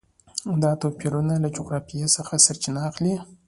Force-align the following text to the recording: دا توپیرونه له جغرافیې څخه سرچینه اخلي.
دا 0.63 0.71
توپیرونه 0.81 1.33
له 1.43 1.49
جغرافیې 1.55 2.05
څخه 2.15 2.33
سرچینه 2.45 2.81
اخلي. 2.89 3.15